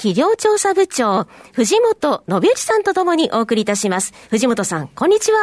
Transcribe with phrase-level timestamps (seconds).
[0.00, 4.14] 企業調査部長、藤本信之さんとともにお送りいたします。
[4.30, 5.38] 藤本さん、こんにちは。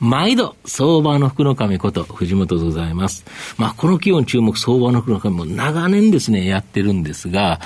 [0.00, 3.24] 毎度、相場の福の神こと、藤本でございます。
[3.56, 7.58] まあ、この企業に注目、相場の福の神も長年ですね、やってるんですが、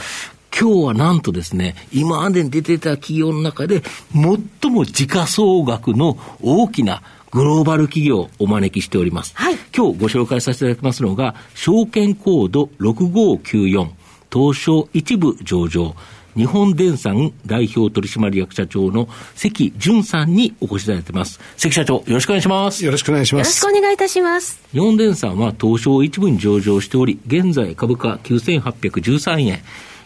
[0.56, 9.33] 今日はなんとですね、今までに出てた企業の中で、最も時価総額の大きなグローバル企業をお招きしております。
[9.34, 13.89] はい、今日ご紹介させていただきますのが、証券コード6594、
[14.33, 15.97] 東証一部上場、
[16.37, 21.41] 日本電産代表取締役社長の関淳さんにお越しいただいています。
[21.56, 22.84] 関社長、よろしくお願いします。
[22.84, 23.48] よろしくお願いします。
[23.48, 24.61] よろしくお願いいたします。
[24.73, 29.61] 日本電産は東証一部に上場しており、現在株価9813円、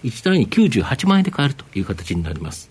[0.04, 2.70] 1単位98万円で買えるという形になります。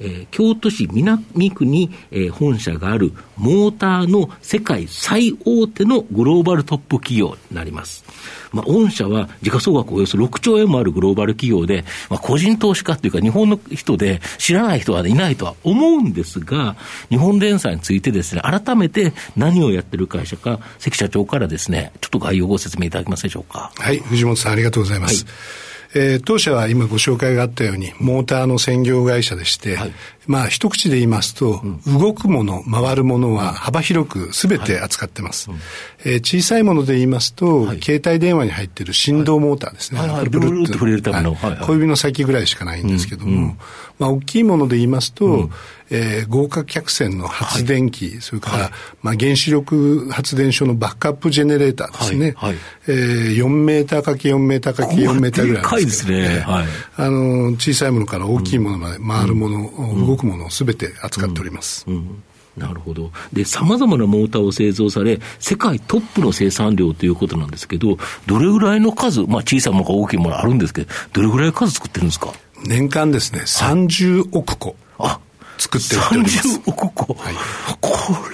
[0.00, 8.04] えー、京都市南区に、えー、本社があるモーターの世界最大手のグローバルトップ企業になります。
[8.52, 16.76] まあ、御社は時価総額およそ6兆円もあるグローバル企業で、まあ、個人投資家というか日本の人で知らない人はいないとは思うんですが、
[17.10, 23.72] 日本電産についてですね、改めて何をやってる会社か、関社長からですね、ちょっと概要をご説明いただけますでしょうか。
[23.76, 25.24] はい、藤本さんありがとうございます。
[25.24, 29.76] はいえー、当社は今ご紹介があったように、モーターの専業会社でして、
[30.26, 35.50] まあ一口で言いますと、うん、動くもの、回るものは幅広くすべて扱ってます。
[35.50, 35.60] はい、
[36.04, 40.00] えー、小さいもので言いますと、はい、携帯電話に入っている振動モーターですね。
[40.00, 40.08] はい。
[40.10, 41.50] はい、ブルーと触れるための、はい。
[41.52, 43.42] はい、小指の先ぐらいしかないんですけども、うん。
[43.44, 43.58] うん、
[43.98, 45.50] まあ大きいもので言いますと、うん。
[45.90, 48.70] えー、豪華客船の発電機、はい、それから、はい、
[49.02, 52.34] まあ、原子力発電所のバックアップジェネレーターですね。
[52.36, 52.50] はい。
[52.50, 52.58] はい、
[52.88, 56.40] えー、4メーターかけ4メーターかけ4メーターぐらいでですね。
[56.40, 56.66] はい。
[56.96, 61.86] あの、小さいものから大きいものまで、回るもの、うん、動くものをすべて扱っております。
[62.56, 63.12] なるほど。
[63.32, 72.32] で、様々なモーターを製造され、世界トップの生産量ということなんですけど、どれぐらいの数、まあ小さいものか大きいものあるんですけど、どれぐらい数作ってるんですか？
[72.66, 74.76] 年間ですね、30億個。
[74.98, 75.20] あ、
[75.60, 76.48] 作って売っております。
[76.48, 77.34] 30億個、はい、
[77.80, 77.90] こ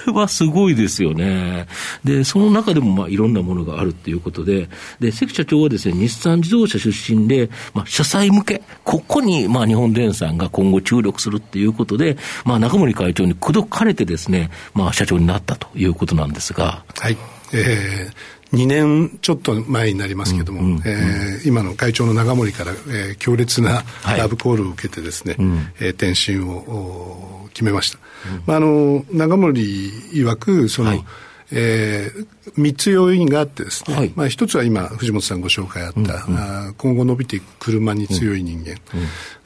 [0.07, 1.67] れはすごいですよね。
[2.05, 4.69] で、その中でもまあいろんなものがあるということで、
[5.01, 16.85] で、関社長はですね、日産自動車出身で、まあ、車載向け、ここにまあ日本電産が今後注力するっていうことで、まあ中森会長に口説かれてですね、まあ社長になったということなんですが。
[16.99, 17.17] はい。
[17.53, 18.13] えー、
[18.53, 23.83] 2年ちょっと前になりますけども、うんうん、えー、今の会長の長森から、えー、強烈な
[24.17, 25.47] ラブコールを受けてですね、はい、
[25.81, 27.99] えー、転身を決めました。
[28.31, 31.05] うん、まあ、あの長森曰くその、はい。
[31.53, 38.77] えー、3つ要因があってですね、はい、まあ、1つは今藤本さんご紹介あった、うんうん、今後伸びていく車に強い人間、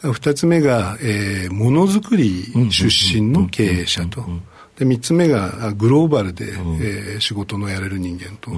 [0.03, 4.25] うんうん、2つ目が、えー、ものづくり出身の経営者と。
[4.81, 8.51] で3つ目がグローバルで、うん、えー、仕事のやれる人間と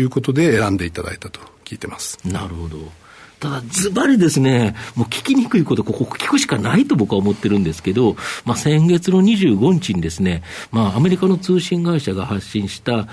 [0.00, 2.18] いうことで選んでいただいたと聞いてます。
[2.26, 2.78] なるほど。
[3.38, 10.42] ただ、ズバリですね、もう聞きにくいこと、ここ聞くしかないと僕は思ってるんですけど、まあ、先月の25日にですね、
[10.72, 13.06] まあ、アメリカの通信会社が発信した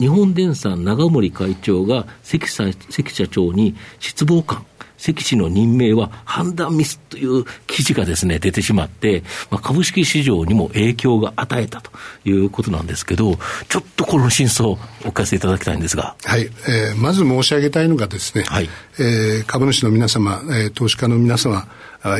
[0.00, 4.64] 日本電産長森会長が関社長に失望感、
[4.98, 11.90] 関氏の任命は判断ミスという記事がですね、出てしまって、まあ、株式市場にも影響が与えたと
[12.24, 13.38] いうことなんですけど、
[13.68, 14.72] ちょっとこの真相を
[15.04, 16.16] お聞かせいただきたいんですが。
[16.24, 16.50] はい。
[16.68, 21.68] えー、まず申し上げたいのがですね、はい、えー、株主の皆様、えー、投資家の皆様、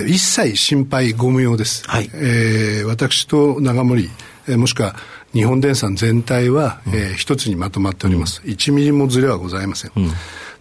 [0.06, 1.84] 一切心配ご無用です。
[1.88, 2.11] はい。
[2.15, 4.09] えー、私と長森、
[4.49, 4.94] えー、もしくは
[5.33, 8.41] 日本電産全体は、うん、えー、一つにまとまっております。
[8.44, 9.93] うん、1ミリもずれはございません。
[9.97, 10.11] うん、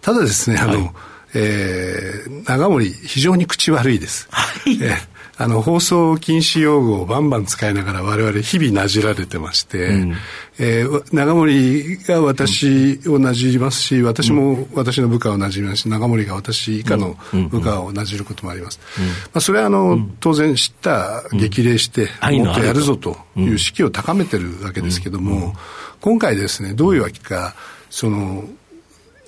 [0.01, 0.91] ただですね、あの、はい
[1.39, 4.27] えー、長森、非常に口悪いです。
[4.31, 4.73] はい。
[4.81, 10.15] えーあの、放送禁止用語をバンバン使いながら我々日々なじられてまして、うん、
[10.57, 17.15] えー、長森が私をなじりますし、私も私の部下をなじりますし、長森が私以下の
[17.51, 18.79] 部下をなじることもあります。
[18.97, 25.53] うん、まあ、それはあの、当然知った激励して、もっとやるぞという士気を高めてるわけですけども、
[26.01, 27.53] 今回ですね、どういうわけか、
[27.91, 28.43] その、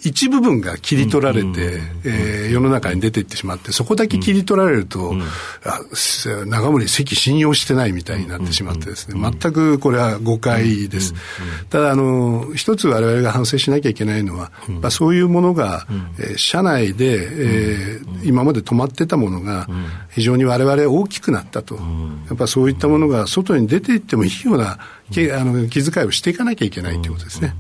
[0.04, 5.26] 一部分が切り取られて、えー、世の中に出ていってしまって、そこだけ切り取られると、うん、あ
[6.46, 11.14] 長森関信用してないみたいになってしまってですね、全くこれは誤解です。
[11.70, 15.86] ただ、あの、一つ我々が反省しなきゃいけないのは、まあ、そういうものが、
[16.18, 19.68] えー、社内で、えー、今まで止まってたものが、
[20.12, 21.76] 非常に我々大きくなったと。
[21.76, 27.56] やっぱそういったものが外に出ていってもいいような、あの気遣いをしていかなきゃいけないということですね。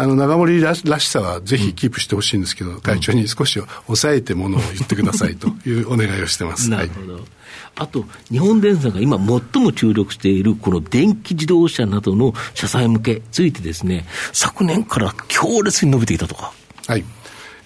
[0.00, 6.70] あの、長森らしさはぜひキープしてほしいんですけど、会長に少し抑えてものを言ってくださいというお願いをしてます。
[6.70, 7.14] なるほど。
[7.14, 7.22] はい
[7.76, 16.52] あと、日本電産が今最も注力しているこの電気自動車などの車載向けついてですね、昨年から強烈に伸びていたとか。
[16.86, 17.04] はい。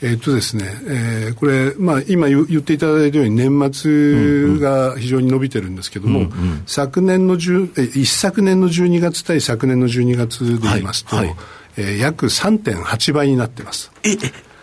[0.02, 11.36] えー、っとですね、えー、これ、まあ、今言っていただいたように年末が非常に伸びてるんですけども、うんうん、昨年の10え一昨年の12月対昨年の12月で言いますと、はいはい
[11.76, 13.90] えー、約3.8倍になってます。
[14.02, 14.16] え、え、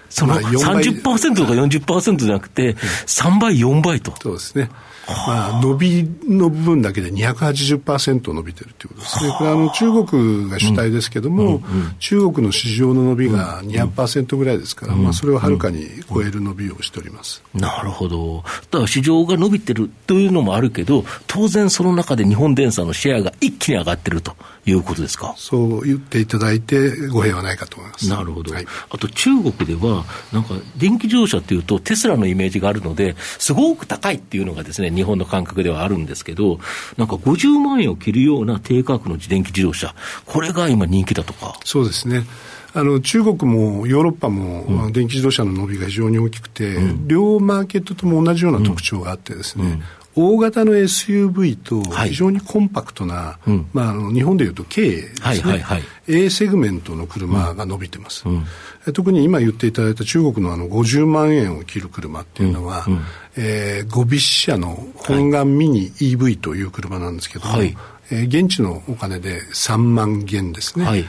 [0.09, 2.75] その30%とか40%じゃなくて、
[3.05, 4.13] 3倍、4倍と。
[4.21, 4.69] そうですね。
[5.07, 9.35] まあ、伸びの部分だけで280%伸びてるということですね。
[9.37, 11.61] これはあの中国が主体ですけども、うんうん
[11.99, 17.43] 中国の市場の伸びが200%ぐらいですから、まあ、それをはるかに超える伸びをしております。
[17.53, 18.43] なるほど。
[18.71, 24.35] だから市場が伸びてるというのもあるけど、当然その中で日本電産のシェアが一気に上がってると
[24.65, 25.33] いうことですか？
[25.37, 28.09] そう言っていただいて、語弊はないかと思います。
[28.09, 28.53] なるほど。
[28.53, 36.59] はい、あと中国では、なんか電気自動車っていうとテスラのイメージがあるので、すごく高いっていうのがですね、日本の感覚ではあるんですけど、
[36.97, 41.57] なんか50万円を切るような低価格の電気自動車、これが今人気だとか？
[41.63, 42.25] そうですね。
[42.73, 49.83] あの中国もヨーロッパも、電気自動車の伸びが非常に大きくて、うん、両マーケットとも同じような特徴があってですね、うん
[50.15, 58.45] 大型の SUV と非常にコンパクトな、はいまあ、あの日本でいうと軽ですね、はいはいはい、A セグメントの車が伸びてます、うん、
[58.93, 62.93] 特に今言っていただいた中国のあの50万円を切る車っていうのは、うん。
[62.93, 63.01] うん、
[63.37, 67.77] えー、ゴビッシャの本願ミニ EV という車なんですけども、はい、
[68.11, 71.05] えー、現地のお金で3万元ですね、はい。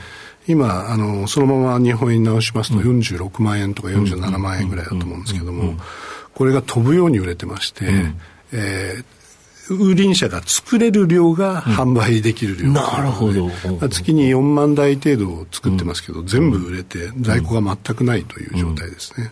[0.47, 5.75] 今あのそのまま日本円に直しますと46万円とか47万円ぐらいだと思うんですけども
[6.35, 8.21] これが飛ぶように売れてまして、うん
[8.53, 13.51] えー、売輪車が作れる量が販売できる量、うん、なるほど、
[13.89, 19.31] 月に4万台程度作ってますけど、うん、全部売れて在庫が全くないという状態ですね、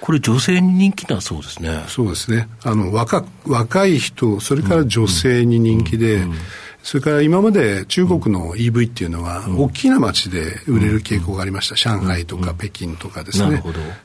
[0.00, 1.84] これ女性に人気だそうですね。
[1.88, 2.48] そうですね。
[2.62, 6.24] あの若若い人それから女性に人気で、
[6.86, 11.74] それから今まで中国の EV っていうのは、大きな街で売れる傾向がありました。
[11.74, 13.60] 上海とか北京とかですね。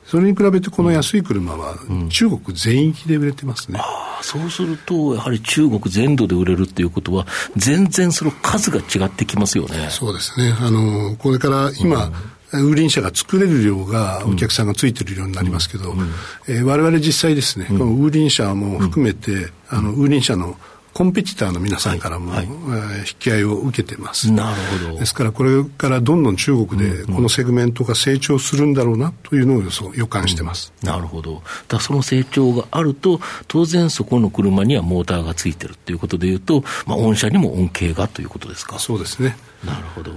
[0.07, 1.75] それに比べてこの安い車は、
[2.09, 3.79] 中国全域で売れてますね。
[4.23, 9.89] そうすると、やはり中国全土で売れるっていうことは、全然その数が違ってきますよね。
[9.91, 10.51] そうですね。
[10.59, 12.11] あの、これから今、
[12.53, 15.99] ウーリン車が作れる量がお客さんがついてる量になりますけど、うん。
[15.99, 16.09] うん、
[16.47, 20.57] えー、我々実際ですね、このウーリン車も含めて、あのウーリン車の
[20.93, 22.55] コンペティターの皆さんからも、はいはい、
[22.95, 24.31] え引き合いを受けてます。
[24.31, 24.99] なるほど。
[24.99, 30.73] ですからこれからどんどん中国でこのセグメントが成長するんだろうなというのを予想予感してます。
[30.83, 31.41] うん、なるほど。
[31.67, 38.77] だその成長があると当然そこの車にはモーターがついてるということでいうと、まあ御社にも恩恵がということですか。
[38.77, 39.37] そうですね。
[39.65, 40.11] なるほど。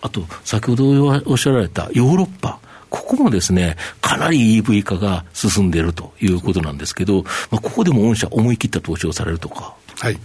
[0.00, 2.58] あと先ほどおっしゃられたヨーロッパ。
[2.94, 9.74] ここもですね、かなり EV 化が進んでいるということなんですけど、まあ、ここでも御社思い切った投資をされるとか。
[9.98, 10.18] はい。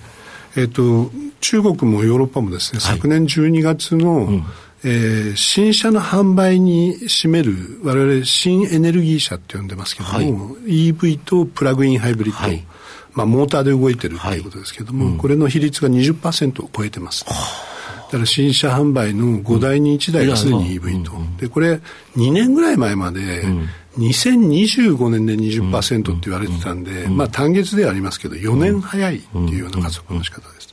[0.56, 1.12] えっ、ー、と、
[1.42, 4.44] 中国もヨーロッパもですね、はい、昨年12月の、うん、
[4.84, 12.66] えー、新車の販売に占める、我々新エネルギー車って呼んでますけども、はい、EV とプラグインハイブリッド、はい、
[13.14, 17.26] まあ、モーターで動いてるということですけども、はいうん、これの比率が20%を超えてます。
[18.10, 21.12] だから新車販売の5台に1台がすでに EV と。
[21.40, 21.80] で、これ
[22.18, 23.44] 2年ぐらい前まで、
[24.00, 30.70] 2025年で20%って言われてたんで、まあ単月ではありますけど、4年早いっていうような加速の仕方です。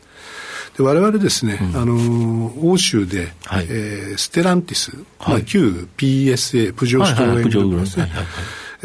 [0.79, 3.33] で我々ですね、あの欧州で、
[4.17, 4.93] ステランティス、
[5.47, 8.11] 旧 PSA プジョーストーエングですね、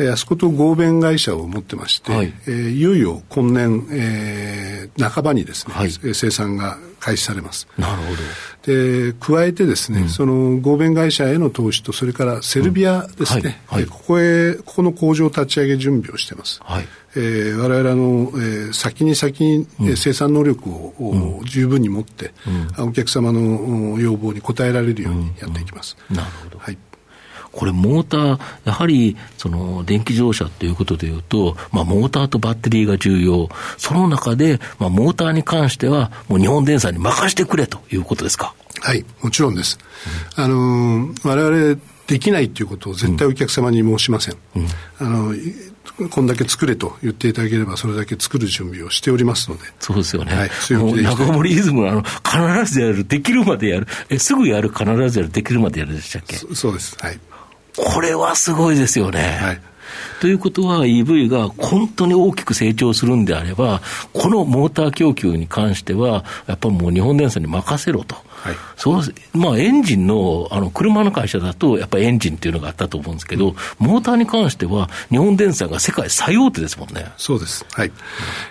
[0.01, 7.67] えー、あそこと合弁会社を持ってまして、はい、えー、いよいよ今年、えー、半ばにですね、はい、生産が開始されます。
[7.77, 8.17] なるほど。
[8.63, 16.59] で、加えてですね、うん、その合弁会社への投資と、それからセルビアですね、うんはいはい、ここへ、ここの工場立ち上げ準備をしてます。
[16.63, 16.87] はい。
[17.15, 22.33] えー、我々の、えー、先に先に、うん、生産能力を、うん、十分に持って、
[22.77, 25.97] うん、お客様の要望に応えられるようにやっていきます。
[26.09, 26.59] なるほど。
[26.59, 26.77] はい。
[27.51, 38.55] これ、モーター、やはりその電気自動車ということでいうと、まあ、モーターとバッテリーが重要、その中で、まあ、モーターに関しては、もう日本電産に任せてくれということですか？
[38.81, 39.77] はい、もちろんです。
[40.37, 44.37] うん、あの我々できないということを絶対お客様に申しません。
[44.55, 44.67] うん、
[44.99, 45.33] あの
[46.09, 49.63] こんだけ作れと言っていただければ、それだけ作る準備をしておりますので。
[49.79, 50.33] そうですよね。
[50.33, 56.37] はい、強気中森イズムあの、必ずやる、できるまでやる、え、すぐやる、必ずやる、できるまでやるでしたっけ？
[56.37, 56.97] そうです。
[56.99, 57.19] はい。
[57.83, 59.39] これはすごいですよね。
[59.41, 59.61] はい。
[60.21, 63.81] ということは EV が本当に大きく成長するんであれば、
[64.13, 68.15] このモーター供給に関しては、やっぱりもう日本電産に任せろと。
[68.41, 77.05] はい、そうまあ、エンジンの、あの、車の会社だと、やっぱりエンジンっていうのがあったと思うんですけど、うん、モーターに関しては、日本電産が世界最大手ですもんね。
[77.17, 77.65] そうです。
[77.71, 77.91] はい。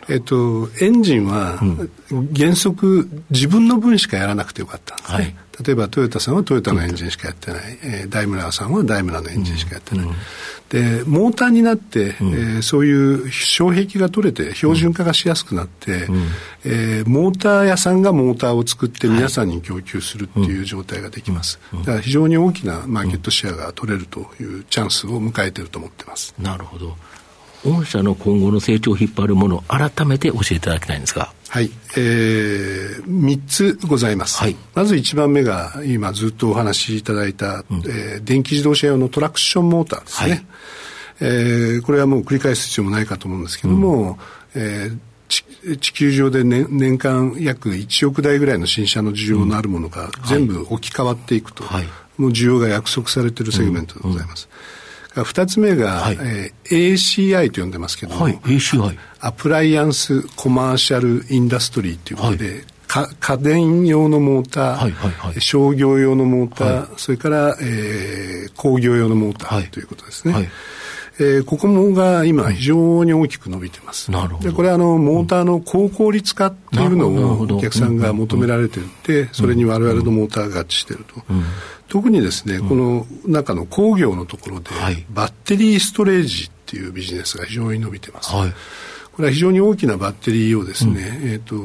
[0.09, 1.61] えっと、エンジンは、
[2.37, 5.16] 原則、自分の分しかやらなくてよかったんですね。
[5.16, 5.35] はい。
[5.64, 10.14] 例えばトヨタさんはトヨタのエンジンしかやってない、えー、ダイムラーさんはダイムラーのエンジンしかやってない、うん、
[10.70, 16.23] でモーターになって、うん、えー、そういう障壁が取れて標準化がしやすくなって、うん、
[16.64, 26.34] えー、モーター屋さんがモーターを作って皆さんに供給するっていう状態ができます、だから非常に大きなマーケットシェアが取れるというチャンスを迎えていると思ってます。
[26.38, 26.96] なるほど
[27.64, 31.32] 御社の今後の成長を引っ張るものを改めて教えていただきたいんですが。
[31.49, 31.70] はい。
[31.96, 34.38] えー、3つございます。
[34.38, 34.56] はい。
[34.75, 40.30] まず1番目が、今ずっとお話しいただいた、うん、えー、電気自動車用のトラクションモーターですね。
[40.30, 40.44] はい、
[41.20, 44.18] えー、これはもう繰り返す必要もないかと思うんですけども、
[44.54, 44.99] うん、えー
[45.81, 51.85] 地球上で年年間約1億台ぐらいの新車の需要のあるものが全部置き換わっていくと、はい、
[52.17, 54.49] もう需要が約束されているセグメントでございます。
[55.14, 55.21] うん。
[55.21, 55.25] うん。
[55.25, 58.97] 二つ目が、はい、えー、ACI と呼んでますけども、はい、ACI。
[59.21, 62.64] アプライアンスコマーシャルインダストリーということで、はい。
[62.87, 70.35] か家電用のモーター、はいはいはい、商業用のモーター、はい、それから、えー、工業用のモーター、はい、ということですね。
[70.35, 70.49] はい
[71.20, 74.10] えー、ここもが今非常に大きく伸びてます。
[74.10, 74.48] なるほど。
[74.48, 81.20] で、これはあの、モーターの高効率化っていうのをお客さんが求められていて、それに我々のモーターが合致していると。
[81.28, 81.44] うん。
[81.88, 88.34] 特にですね、うん、この中の工業のところで、はい、バッテリーストレージっていうビジネスが非常に伸びてます。
[88.34, 88.54] はい、
[89.12, 91.56] これは非常に大きなバッテリーをですね、うん、えっ、と、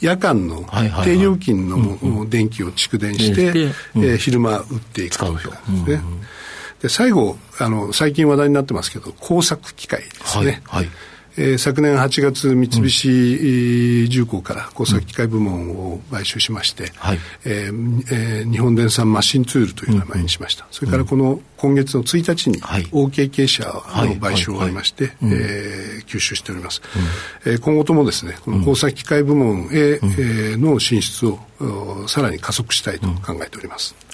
[0.00, 0.64] 夜間の
[1.02, 3.46] 低料金の電気を蓄電して、
[3.96, 6.02] えー、昼間売っていくというですね。
[6.84, 10.60] で最後あの、最近話題になってますけど、工作機械ですね。
[10.66, 10.92] はい、はい。
[11.36, 17.18] えー、昨年8月、三菱重工から工作機械部門を買収しまして、はい。
[17.46, 20.66] えーえー、日本電産マシンツールという名前にしました。
[20.70, 26.82] それからこの今月の1日に OKK 社の買収を終えまして、え吸収しております。
[27.46, 31.38] うん、えー、今後ともですね、この工作機械部門へ、うん、えー、の進出を
[32.08, 33.96] さらに加速したいと考えております。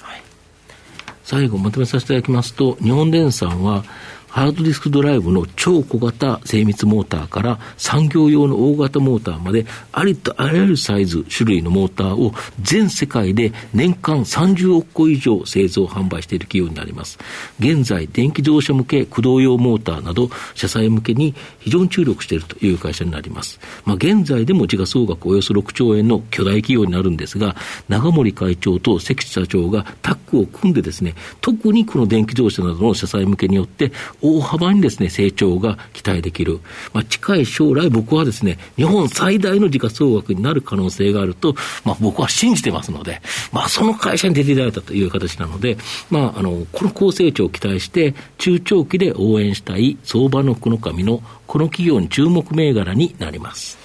[1.31, 3.85] 最後まとめさせていただきますと、日本電産は
[4.31, 17.19] ハードディスクドライブの超小型精密モーターから産業用の大型モーターまでありとあらゆるサイズ、種類のモーターを全世界で年間30億個以上製造販売している企業になります。
[17.59, 23.59] 現在、電気自動車向け駆動用モーターなど車載向けに非常に注力しているという会社になります。
[23.83, 27.57] まあ、現在でも時価総額およそ6兆円の巨大企業になるんですが、
[27.89, 36.59] 長森会長と関社長がタッグを組んでですね、特にこの電気自動車などの車載向けによって大幅にですね、成長が期待できる。
[36.93, 45.77] まあ、近い将来僕はですね、日本最大の時価総額になる可能性があると、まあ、僕は信じてますので、まあ、その会社に出ていただいたという形なので、
[46.09, 53.77] まあ、あの、この高成長を期待して、中長期で応援したい相場の福の神のこの企業に注目銘柄になります。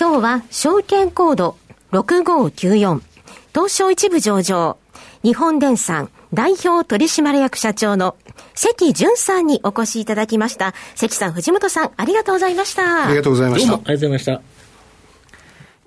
[0.00, 1.56] 今日は証券コード
[1.92, 3.02] 6594
[3.52, 4.78] 東証一部上場
[5.22, 8.16] 日本電産代表取締役社長の
[8.54, 10.74] 関淳さんにお越しいただきました。
[10.94, 13.06] 関さん、藤本さん、ありがとうございました。
[13.06, 13.68] ありがとうございました。
[13.68, 14.60] どうもありがとうございました。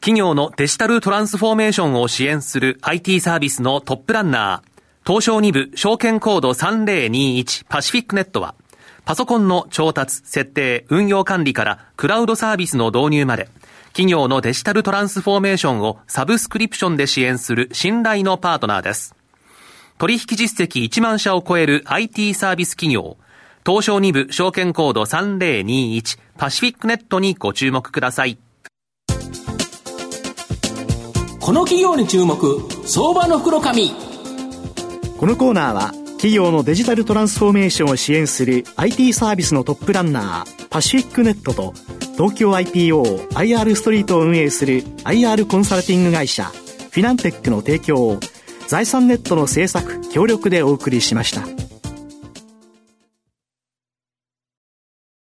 [0.02, 8.56] 企業のデジタルトランスフォーメーションを支援する IT サービスのトップランナー、東証2部証券コード3021パシフィックネットは、
[9.06, 13.48] パソコンの調達、設定、運用管理からクラウドサービスの導入まで、
[13.94, 19.16] 企業のデジタルトランスフォーメーションをサブスクリプションで支援する信頼のパートナーです。
[20.04, 23.16] 取引実績1万社を超える IT サービス企業、
[23.66, 28.38] 東証2部証券コード3021パシフィックネットにご注目ください。
[31.40, 32.36] この企業に注目、
[32.86, 33.92] 相場の袋紙。
[35.18, 41.74] このコーナーは、企業のデジタルトランスフォーメーションを支援する IT サービスのトップランナー、パシフィックネットと、
[42.18, 48.20] 東京 IPO、IR ストリートを運営する IR コンサルティング会社、フィナンテックの提供を
[48.68, 51.63] 財産ネットの制作協力でお送りしました。